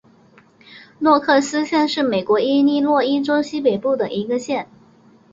[0.97, 4.67] 诺克斯县是美国伊利诺伊州西北部的一个县。